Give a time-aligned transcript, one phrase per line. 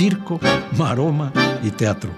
[0.00, 0.40] Circo,
[0.78, 1.30] maroma
[1.62, 2.10] y teatro.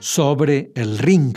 [0.00, 1.36] Sobre el ring.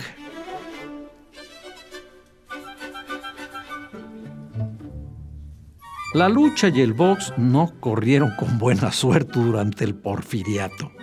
[6.16, 10.97] La lucha y el box no corrieron con buena suerte durante el porfiriato.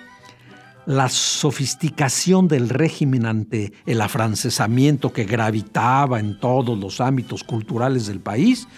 [0.86, 8.20] La sofisticación del régimen ante el afrancesamiento que gravitaba en todos los ámbitos culturales del
[8.20, 8.68] país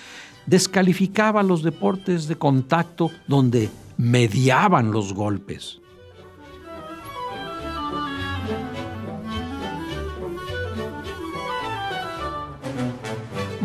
[0.46, 5.80] descalificaba los deportes de contacto donde mediaban los golpes.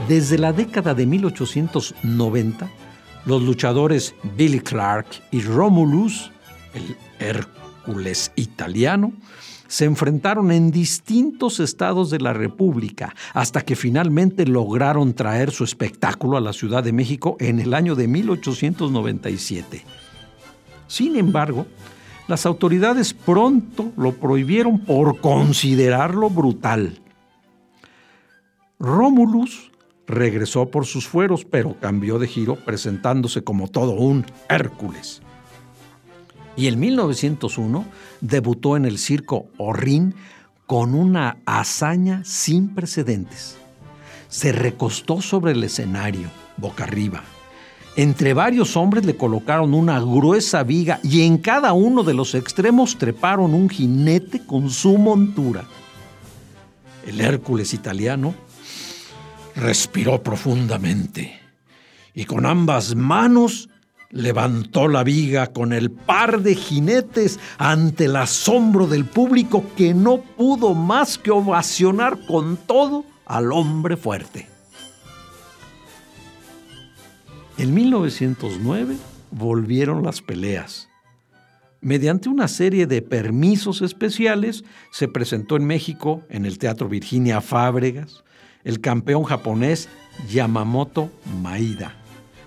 [0.08, 2.70] Desde la década de 1890,
[3.26, 6.32] los luchadores Billy Clark y Romulus,
[7.20, 7.46] el
[7.82, 9.14] Hércules italiano,
[9.68, 16.38] se enfrentaron en distintos estados de la República hasta que finalmente lograron traer su espectáculo
[16.38, 19.86] a la Ciudad de México en el año de 1897.
[20.88, 21.66] Sin embargo,
[22.28, 27.00] las autoridades pronto lo prohibieron por considerarlo brutal.
[28.78, 29.72] Romulus
[30.06, 35.22] regresó por sus fueros, pero cambió de giro presentándose como todo un Hércules.
[36.62, 37.86] Y en 1901
[38.22, 40.14] debutó en el circo Orrin
[40.68, 43.58] con una hazaña sin precedentes.
[44.28, 47.24] Se recostó sobre el escenario, boca arriba.
[47.96, 52.96] Entre varios hombres le colocaron una gruesa viga y en cada uno de los extremos
[53.00, 55.64] treparon un jinete con su montura.
[57.08, 58.36] El Hércules italiano
[59.56, 61.40] respiró profundamente
[62.14, 63.71] y con ambas manos
[64.12, 70.22] levantó la viga con el par de jinetes ante el asombro del público que no
[70.22, 74.48] pudo más que ovacionar con todo al hombre fuerte.
[77.58, 78.98] En 1909
[79.32, 80.90] volvieron las peleas.
[81.80, 88.24] Mediante una serie de permisos especiales se presentó en México, en el Teatro Virginia Fábregas,
[88.64, 89.90] el campeón japonés
[90.30, 91.12] Yamamoto
[91.42, 91.96] Maida,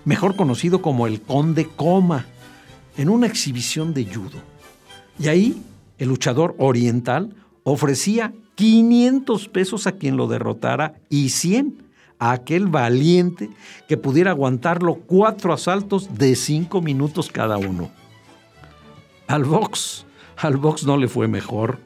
[0.05, 2.25] mejor conocido como el Conde Koma,
[2.97, 4.39] en una exhibición de judo.
[5.19, 5.61] Y ahí
[5.97, 11.83] el luchador oriental ofrecía 500 pesos a quien lo derrotara y 100
[12.19, 13.49] a aquel valiente
[13.89, 17.89] que pudiera aguantarlo cuatro asaltos de cinco minutos cada uno.
[19.27, 20.05] Al box,
[20.37, 21.79] al box no le fue mejor.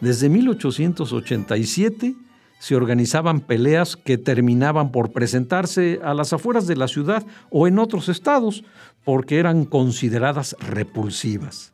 [0.00, 2.14] Desde 1887
[2.58, 7.78] se organizaban peleas que terminaban por presentarse a las afueras de la ciudad o en
[7.78, 8.64] otros estados
[9.04, 11.72] porque eran consideradas repulsivas.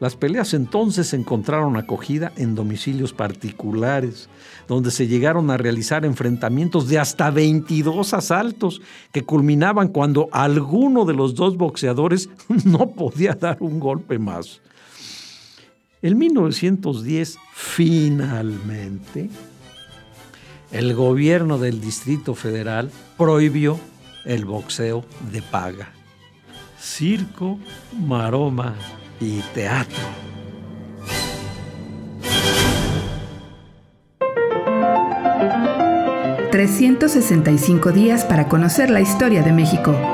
[0.00, 4.28] Las peleas entonces encontraron acogida en domicilios particulares,
[4.66, 8.82] donde se llegaron a realizar enfrentamientos de hasta 22 asaltos
[9.12, 12.28] que culminaban cuando alguno de los dos boxeadores
[12.64, 14.60] no podía dar un golpe más.
[16.04, 19.30] En 1910, finalmente,
[20.70, 23.80] el gobierno del Distrito Federal prohibió
[24.26, 25.92] el boxeo de paga.
[26.78, 27.58] Circo,
[28.06, 28.74] maroma
[29.18, 29.96] y teatro.
[36.52, 40.13] ...365 días para conocer la historia de México.